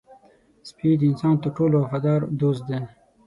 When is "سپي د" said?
0.69-1.01